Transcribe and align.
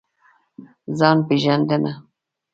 ځان 0.97 1.17
پېژندنه. 1.27 1.93